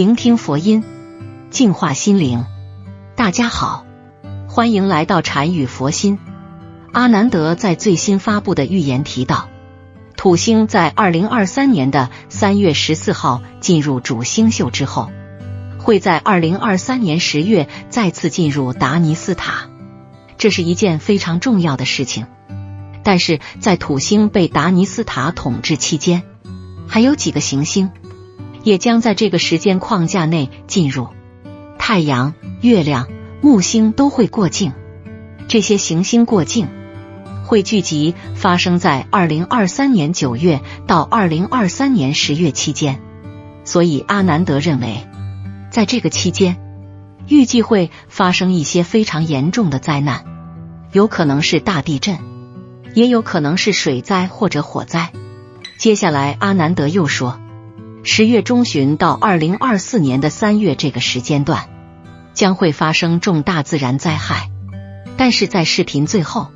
[0.00, 0.82] 聆听佛音，
[1.50, 2.46] 净化心灵。
[3.16, 3.84] 大家好，
[4.48, 6.18] 欢迎来到禅语佛心。
[6.90, 9.50] 阿南德在最新发布的预言提到，
[10.16, 15.10] 土星在二零二三年的三月十四号进入主星宿之后，
[15.78, 19.68] 会在二零二三年十月再次进入达尼斯塔，
[20.38, 22.26] 这是一件非常重要的事情。
[23.04, 26.22] 但是在土星被达尼斯塔统治期间，
[26.88, 27.90] 还有几个行星
[28.62, 31.08] 也将在这个时间框架内进入。
[31.78, 33.08] 太阳、月亮、
[33.40, 34.72] 木星都会过境，
[35.48, 36.68] 这些行星过境
[37.44, 43.00] 会聚集发生在二零二三年九月到二零二三年十月期间。
[43.64, 45.06] 所以阿南德认为，
[45.70, 46.58] 在这个期间，
[47.28, 50.24] 预计会发生一些非常严重的灾难，
[50.92, 52.18] 有可能是大地震。
[52.92, 55.12] 也有可能是水灾或者火灾。
[55.78, 57.38] 接下来，阿南德又说，
[58.02, 61.68] 十月中旬到二零二四年的三月这个时间段
[62.32, 64.50] 将会发生重大自然灾害。
[65.16, 66.48] 但是在视频最后，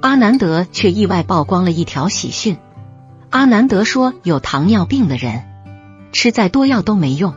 [0.00, 2.58] 阿南德却意外曝光了一条喜讯。
[3.30, 5.42] 阿南德说，有糖尿病的人
[6.12, 7.34] 吃再多药都没用，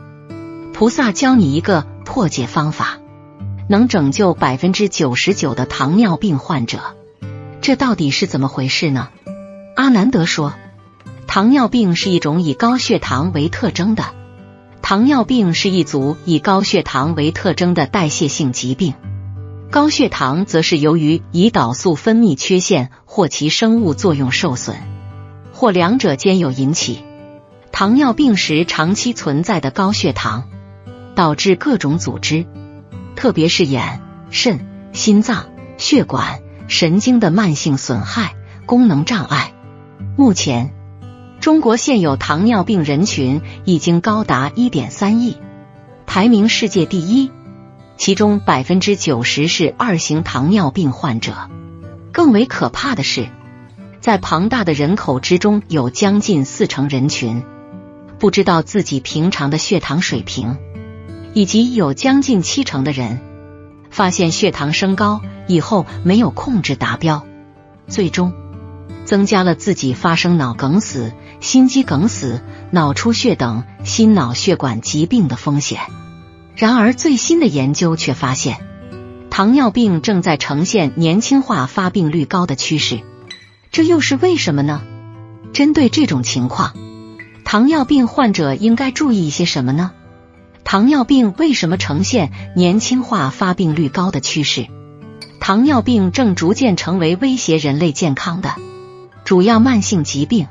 [0.72, 2.98] 菩萨教你一个破解方法，
[3.68, 6.78] 能拯救百分之九十九的糖尿病患者。
[7.60, 9.08] 这到底是怎么回事呢？
[9.74, 10.54] 阿南德说，
[11.34, 14.04] 糖尿病是一种以高血糖为特征的，
[14.82, 18.92] 糖尿病是一组以高血糖为特征的代谢性疾病，
[19.70, 24.76] 高血糖则是由于胰岛素分泌缺陷或其生物作用受损，
[25.54, 27.02] 或两者兼有引起。
[27.72, 30.50] 糖尿病时长期存在的高血糖，
[31.14, 32.44] 导致各种组织，
[33.16, 35.46] 特别是眼、肾、心脏、
[35.78, 36.40] 血管。
[36.68, 38.34] 神经的慢性损害、
[38.66, 39.54] 功能障碍。
[40.18, 40.74] 目前，
[41.42, 45.36] 中国现有糖尿病人群已经高达一点三亿，
[46.06, 47.32] 排名世界第一。
[47.96, 51.50] 其中百分之九十是二型糖尿病患者。
[52.12, 53.26] 更为可怕的是，
[54.00, 57.42] 在庞大的人口之中，有将近四成人群
[58.20, 60.56] 不知道自己平常的血糖水平，
[61.34, 63.20] 以及有将近七成的人。
[63.90, 67.26] 发现血糖升高以后没有控制达标，
[67.88, 68.32] 最终
[69.04, 75.80] 增加了自己发生脑梗死、心肌梗死、脑出血等心脑血管疾病的风险。
[76.54, 78.58] 然而，最新的研究却发现，
[79.28, 83.00] 糖尿病正在呈现年轻化、发病率高的趋势。
[83.72, 84.82] 这又是为什么呢？
[85.52, 86.74] 针对这种情况，
[87.44, 89.90] 糖尿病患者应该注意一些什么呢？
[90.62, 94.68] 糖尿病为什么呈现年轻化、发病率高的趋势？
[95.40, 98.54] 糖尿病正逐渐成为威胁人类健康的
[99.24, 100.46] 主要慢性疾病。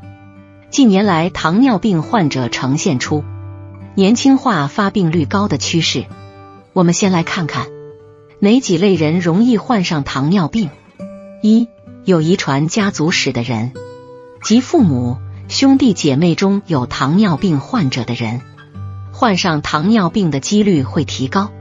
[0.71, 3.25] 近年来，糖尿病患者呈现出
[3.93, 6.05] 年轻化、发病率高的趋势。
[6.71, 7.67] 我们先来看看
[8.39, 10.69] 哪几类人容易患上糖尿病：
[11.43, 11.67] 一、
[12.05, 13.73] 有遗传家族史的人，
[14.43, 15.17] 即父母、
[15.49, 18.39] 兄弟姐妹中有糖尿病患者的人。
[19.11, 21.51] 患上糖尿病的几率会提高。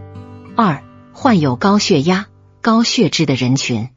[0.55, 2.29] 二、患有高血压、
[2.61, 3.89] 高血脂的人群。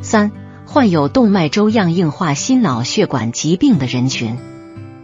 [0.00, 0.32] 三、
[0.76, 4.36] 患有动脉粥样硬化心脑血管疾病的人群。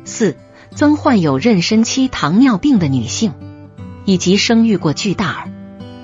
[0.04, 0.36] 四、
[0.74, 3.32] 曾患有妊娠期糖尿病的女性，
[4.04, 5.50] 以及生育过巨大儿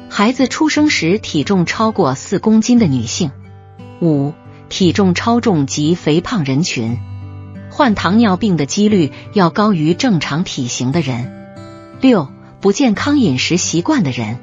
[0.09, 3.31] 孩子出生时体重超过四公斤的女性。
[4.01, 4.33] 五、
[4.71, 6.97] 体重超重及肥胖人群，
[7.69, 11.31] 患糖尿病的几率要高于正常体型的人。
[12.01, 12.29] 六、
[12.63, 14.39] 不健康饮食习惯的人，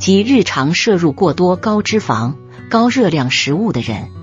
[0.00, 2.34] 及日常摄入过多高脂肪、
[2.68, 4.17] 高热量食物的人。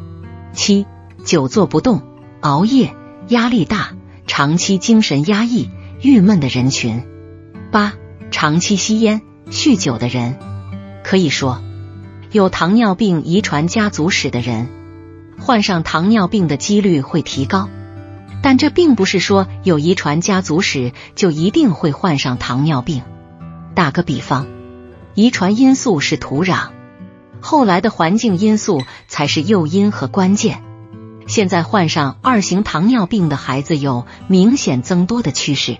[0.55, 0.87] 七、
[1.23, 2.01] 久坐不动、
[2.41, 2.95] 熬夜、
[3.27, 3.93] 压力大、
[4.25, 5.69] 长期精神压抑、
[6.01, 7.03] 郁闷的人群。
[7.71, 7.93] 八、
[8.31, 9.21] 长期吸烟、
[9.51, 10.39] 酗酒的人。
[11.03, 11.61] 可以说，
[12.31, 14.69] 有糖尿病遗传家族史的人，
[15.39, 17.69] 患上糖尿病的几率会提高。
[18.41, 23.03] 但这并不是说有遗传家族史就一定会患上糖尿病。
[23.73, 24.47] 打个比方，
[25.15, 26.69] 遗传因素是土壤，
[27.45, 30.63] 后来的环境因素才是诱因和关键。
[31.27, 35.77] 现在患上二型糖尿病的孩子有明显增多的趋势，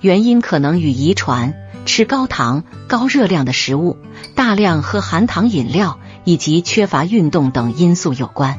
[0.00, 1.54] 原因可能与遗传、
[1.86, 3.96] 吃高糖、高热量的食物、
[4.34, 8.58] 大量喝含糖饮料以及缺乏运动等因素有关。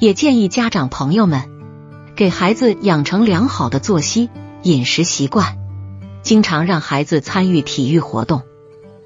[0.00, 1.50] 也建议家长朋友们。
[2.16, 4.30] 给孩子养成良好的作息、
[4.62, 5.58] 饮食习惯，
[6.22, 8.40] 经常让孩子参与体育活动，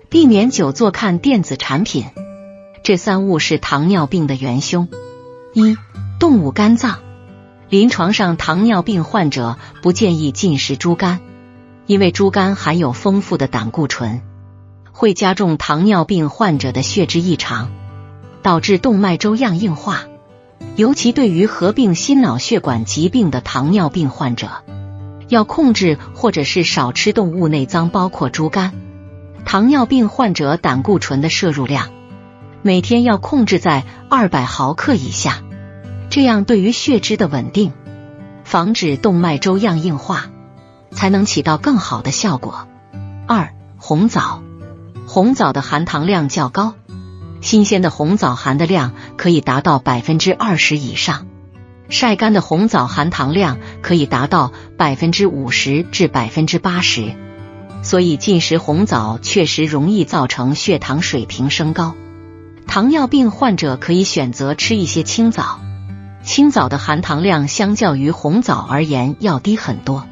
[0.09, 2.07] 避免久坐看电子产品。
[2.83, 4.89] 这三物是糖尿病的元凶。
[5.55, 5.77] 一、
[6.19, 6.99] 动物肝脏。
[7.69, 11.21] 临床上，糖尿病患者不建议进食猪肝，
[11.87, 14.21] 因为猪肝含有丰富的胆固醇，
[14.91, 17.71] 会加重糖尿病患者的血脂异常，
[18.43, 20.03] 导致动脉粥样硬化。
[20.75, 24.49] 尤其对于合并心脑血管疾病的糖尿病患者，
[25.29, 28.73] 要控制或者是少吃动物内脏，包括猪肝。
[29.45, 31.91] 糖尿病患者胆固醇的摄入量
[32.63, 35.43] 每天要控制在二百毫克以下，
[36.09, 37.73] 这样对于血脂的稳定，
[38.45, 40.27] 防止动脉粥样硬化。
[40.95, 42.69] 才能起到更好的效果。
[43.27, 44.43] 二、红枣，
[45.07, 46.75] 红枣的含糖量较高，
[47.41, 51.27] 新鲜的红枣含的量可以达到百分之二十以上，
[51.89, 57.15] 晒干的红枣含糖量可以达到百分之五十至百分之八十，
[57.83, 61.95] 所以进食红枣确实容易造成血糖水平升高。
[62.67, 65.61] 糖尿病患者可以选择吃一些青枣，
[66.23, 70.07] 青枣的含糖量相较于红枣而言要低很多。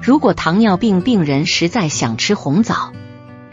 [0.00, 2.92] 如果糖尿病病人实在想吃红枣，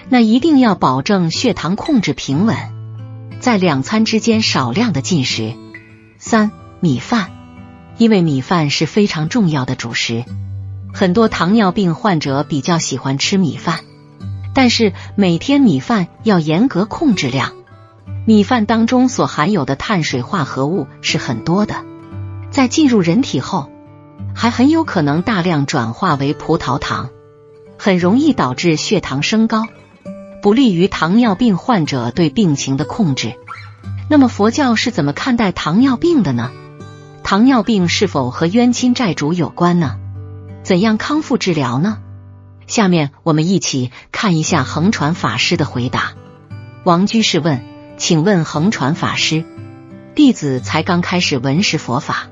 [0.09, 2.57] 那一定要保证血糖控制平稳，
[3.39, 5.53] 在两餐之间少量的进食。
[6.17, 7.29] 三、米饭，
[7.99, 10.25] 因为米饭是非常重要的主食，
[10.91, 13.81] 很多糖尿病患者比较喜欢吃米饭，
[14.55, 17.53] 但是每天米饭要严格控制量。
[18.29, 21.83] 米饭当中所含有的碳水化合物是很多的，
[22.51, 23.71] 在进入人体后。
[24.35, 27.09] 还很有可能大量转化为葡萄糖，
[27.79, 29.65] 很容易导致血糖升高，
[30.43, 33.33] 不利于糖尿病患者对病情的控制。
[34.11, 36.51] 那么佛教是怎么看待糖尿病的呢？
[37.23, 39.95] 糖尿病是否和冤亲债主有关呢？
[40.61, 41.97] 怎样康复治疗呢？
[42.67, 46.11] 下面我们一起看一下横传法师的回答。
[46.83, 47.65] 王居士问
[47.99, 49.43] ：“请问恒传法师，
[50.15, 52.29] 弟子才刚开始闻识佛法。”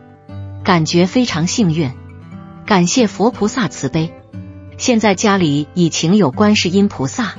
[0.64, 1.92] 感觉非常幸运，
[2.66, 4.14] 感谢佛菩萨慈悲。
[4.78, 7.36] 现在家里已请有观世音菩萨，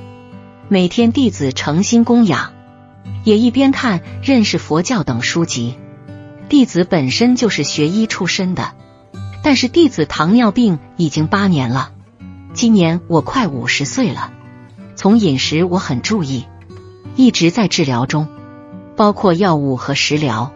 [0.69, 2.53] 每天弟子诚心供养，
[3.25, 5.79] 也一边看认识佛教等书籍。
[6.51, 8.73] 弟子本身就是学医出身的，
[9.43, 11.93] 但是弟子糖尿病已经八年了，
[12.53, 14.33] 今年我快五十岁了。
[14.97, 16.47] 从饮食我很注意，
[17.19, 18.29] 一直在治疗中，
[18.97, 20.53] 包括药物和食疗。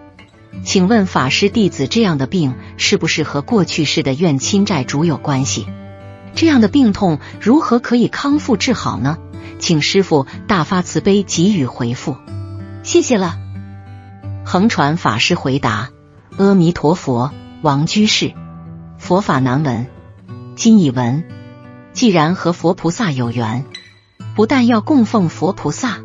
[0.62, 5.67] 请问法师弟子这样的病是不是和过去世的怨亲债主有关系？
[6.37, 9.19] 这样的病痛如何可以康复治好呢？
[9.59, 12.17] 请师傅大发慈悲给予回复，
[12.85, 13.41] 谢谢了。
[14.44, 15.91] 横传法师回答：
[16.37, 17.32] 阿弥陀佛，
[17.62, 18.35] 王居士，
[18.99, 19.88] 佛法难闻，
[20.55, 21.25] 今已闻。
[21.93, 23.64] 既然和佛菩萨有缘，
[24.37, 25.99] 不但要供奉佛菩萨，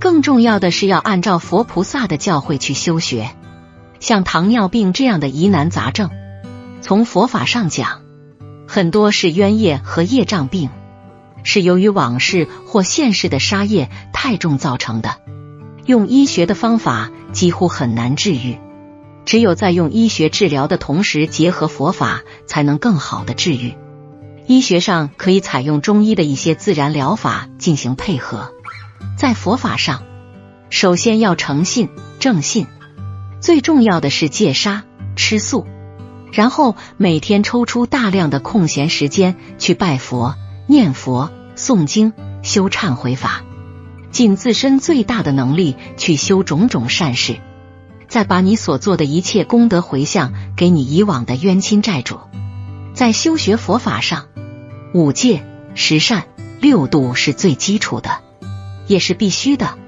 [0.00, 3.30] 更重要的是要按照佛菩萨的教诲去修学。
[4.00, 6.08] 像糖尿病这样的疑难杂症，
[6.80, 8.00] 从佛法上讲，
[8.66, 10.70] 很多是冤业和业障病，
[11.42, 15.16] 是由于往事或现世的杀业太重造成的。
[15.84, 18.58] 用医学的方法几乎很难治愈，
[19.26, 23.74] 只有在用医学治疗的同时结合佛法，才能更好的治愈。
[24.46, 28.52] 医学上可以采用中医的一些自然疗法进行配合，
[29.16, 30.02] 在佛法上，
[30.70, 31.88] 首先要诚信
[32.18, 32.66] 正信。
[33.40, 34.84] 最重要的是戒杀
[35.16, 35.66] 吃素，
[36.32, 43.42] 然后每天抽出大量的空闲时间去拜佛、念佛、诵经、修忏悔法，
[44.10, 47.40] 尽自身最大的能力去修种种善事，
[48.08, 52.18] 再把你所做的一切功德回向给你以往的冤亲债主。
[52.92, 54.26] 在修学佛法上，
[54.92, 56.24] 五戒、十善、
[56.60, 58.18] 六度是最基础的，
[58.90, 59.78] 也是必须的。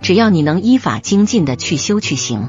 [0.00, 2.48] 只要你能依法精进的去修去行。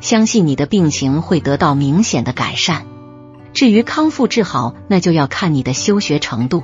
[0.00, 2.86] 相信你的病情会得到明显的改善。
[3.52, 6.62] 至于康复治好，那就要看你的修学程度。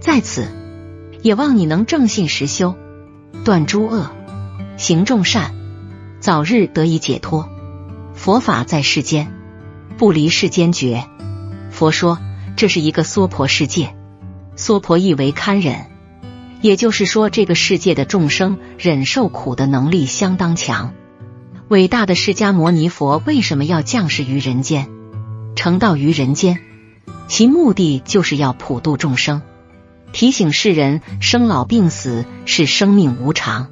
[0.00, 0.46] 在此，
[1.22, 2.76] 也望你能正信实修，
[3.44, 4.10] 断诸恶，
[4.76, 5.54] 行众善，
[6.20, 7.48] 早日得以解脱。
[8.14, 9.32] 佛法在世间，
[9.96, 11.04] 不离世间觉。
[11.72, 12.18] 佛说
[12.54, 13.96] 这是一个娑婆世界，
[14.54, 15.86] 娑婆意为堪忍，
[16.60, 20.92] 也就是说这个世界的众生忍受苦的能力相当强。
[21.68, 24.88] 伟大的释迦牟尼佛为什么要降世于人间，
[25.54, 26.58] 成道于人间？
[27.28, 29.42] 其目的就是要普度众生，
[30.12, 33.66] 提醒世人生老病死是生命无常。《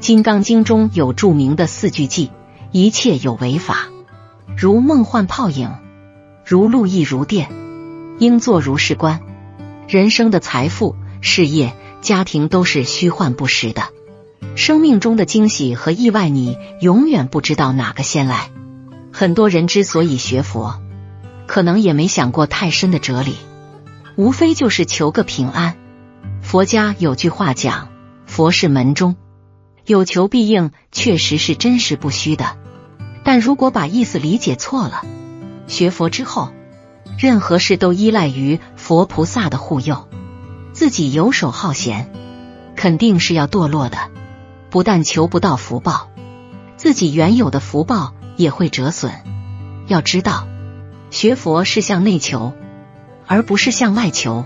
[0.00, 2.30] 金刚经》中有著名的四句偈：
[2.72, 3.88] 一切有为法，
[4.56, 5.70] 如梦幻泡影，
[6.46, 7.50] 如露亦如电，
[8.18, 9.20] 应作如是观。
[9.86, 13.84] 人生的财富、事业、家庭都是虚幻不实的。
[14.54, 18.50] 生命中的惊喜和意外，你永远不知道哪个先来。
[19.12, 20.80] 很多人之所以学佛，
[21.46, 23.36] 可能也没想过太深的哲理。
[24.16, 25.76] 无非就是求个平安。
[26.42, 27.88] 佛家有句话讲
[28.26, 29.16] ：“佛是门中，
[29.86, 32.56] 有求必应”，确实是真实不虚的。
[33.22, 35.02] 但如果把意思理解错了，
[35.66, 36.50] 学佛之后，
[37.18, 40.08] 任何事都依赖于佛菩萨的护佑，
[40.78, 42.08] 自己游手好闲，
[42.76, 43.98] 肯定是要堕落的。
[44.70, 46.08] 不但求不到福报，
[46.76, 49.12] 自己原有的福报也会折损。
[49.88, 50.46] 要知道，
[51.10, 52.52] 学佛是向内求，
[53.26, 54.44] 而不是向外求。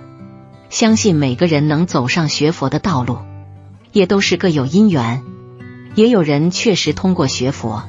[0.71, 3.19] 相信每个人能走上学佛的道路，
[3.93, 5.23] 也都是各有因缘。
[5.97, 7.83] 也有人确实通过学佛，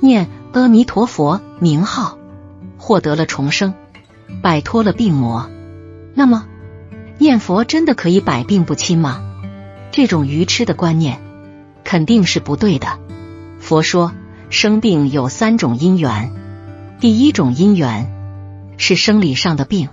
[0.00, 2.18] 念阿弥陀佛名号，
[2.76, 3.72] 获得了重生，
[4.42, 5.48] 摆脱了病魔。
[6.14, 6.47] 那么，
[7.18, 9.22] 念佛真的可以百病不侵吗？
[9.90, 11.20] 这种愚痴的观念。
[11.84, 12.98] 肯定是不对的。
[13.60, 14.12] 佛说，
[14.50, 16.30] 生病有三种因缘。
[17.00, 18.12] 第一种因缘
[18.76, 19.88] 是生理上的病，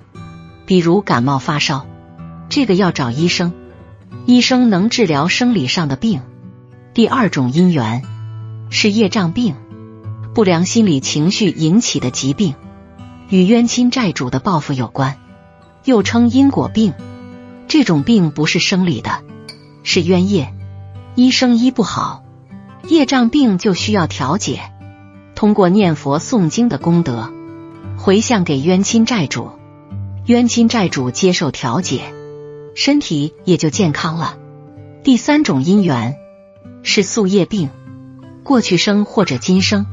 [0.65, 1.86] 比如感冒发烧，
[2.50, 3.53] 这个要找医生，
[4.25, 6.22] 医生能治疗生理上的病。
[6.94, 8.01] 第二种因缘
[8.70, 9.55] 是业障病，
[10.34, 12.55] 不良心理情绪引起的疾病，
[13.29, 15.17] 与冤亲债主的报复有关，
[15.86, 16.94] 又称因果病。
[17.67, 19.24] 这种病不是生理的，
[19.84, 20.53] 是冤业。
[21.15, 22.24] 医生医不好，
[22.88, 24.62] 业障病就需要调解。
[25.34, 27.31] 通过念佛诵经的功德，
[27.98, 29.51] 回向给冤亲债主，
[30.25, 32.13] 冤亲债主接受调解，
[32.75, 34.38] 身体也就健康了。
[35.03, 36.17] 第三种因缘
[36.84, 37.69] 是宿业病，
[38.43, 39.86] 过去生或者今生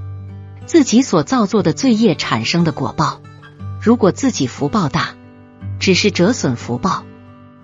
[0.66, 3.20] 自己所造作的罪业产生的果报。
[3.80, 5.14] 如果自己福报大，
[5.80, 7.04] 只是折损福报；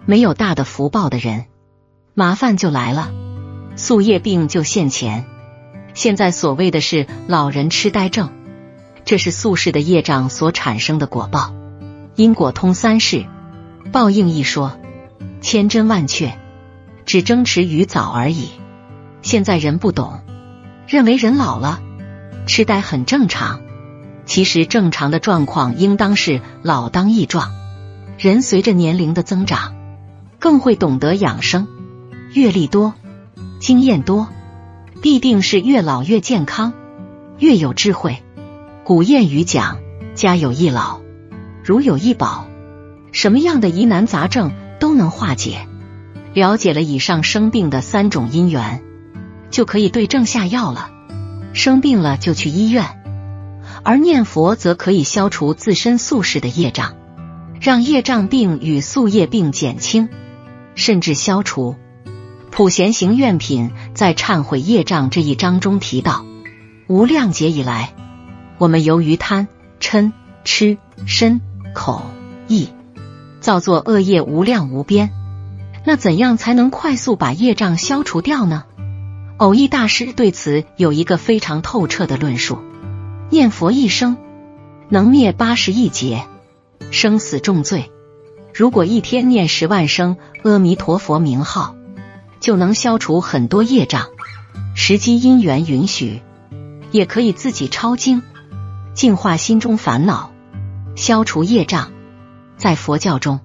[0.09, 1.45] 没有大的福报的人，
[2.15, 3.13] 麻烦就来了。
[3.77, 5.27] 宿业病就现前，
[5.93, 8.31] 现在所谓的是老人痴呆症，
[9.05, 11.53] 这是宿世的业障所产生的果报。
[12.15, 13.27] 因果通三世，
[13.93, 14.79] 报应一说
[15.43, 16.39] 千真万确，
[17.05, 18.49] 只争迟与早而已。
[19.21, 20.23] 现在人不懂，
[20.87, 21.83] 认为人老了
[22.47, 23.61] 痴呆很正常，
[24.25, 27.53] 其实正常的状况应当是老当益壮。
[28.17, 29.75] 人随着年龄的增长，
[30.39, 31.67] 更会懂得养生，
[32.33, 32.95] 阅历多。
[33.61, 34.29] 经验多，
[35.03, 36.73] 必定是越老越健康，
[37.39, 38.23] 越有智慧。
[38.85, 39.79] 古谚语讲
[40.15, 41.01] ：“家有一老，
[41.65, 42.47] 如有一宝。”
[43.11, 45.67] 什么样的疑难杂症都能化解。
[46.35, 48.85] 了解了以上生病的三种因缘，
[49.51, 50.91] 就可以对症下药了。
[51.53, 52.85] 生病了就去医院，
[53.83, 56.95] 而念佛则可以消除自身宿世的业障，
[57.61, 60.09] 让业障病与宿业病减轻，
[60.79, 61.77] 甚至消除。
[62.51, 66.25] 普贤行愿品在忏悔业障这一章中提到，
[66.87, 67.93] 无量劫以来，
[68.57, 69.49] 我们由于贪
[69.81, 70.13] 嗔
[70.45, 71.41] 痴身
[71.75, 72.03] 口
[72.47, 72.69] 意，
[73.41, 75.11] 造作恶业无量无边。
[75.85, 78.65] 那怎样才能快速把业障消除掉呢？
[79.37, 82.59] 偶益大师对此有一个非常透彻的论述：
[83.31, 84.17] 念佛一生
[84.89, 86.25] 能灭八十亿劫
[86.91, 87.91] 生死重罪。
[88.59, 91.77] 如果一天念十万声阿弥陀佛名号。
[92.41, 94.09] 就能消除很多业障。
[94.75, 96.23] 时机因缘允许，
[96.91, 98.23] 也可以自己抄经，
[98.95, 100.33] 净化心中烦恼，
[100.97, 101.93] 消除业障。
[102.57, 103.39] 在佛教中，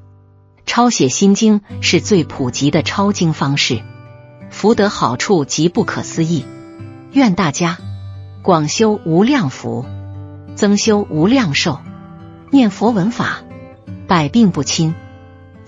[0.66, 3.84] 抄写心经是最普及的抄经方式，
[4.50, 6.44] 福德好处极不可思议。
[7.12, 7.78] 愿大家
[8.42, 9.86] 广修无量福，
[10.56, 11.82] 增修无量寿，
[12.50, 13.44] 念佛闻法，
[14.08, 14.96] 百病不侵，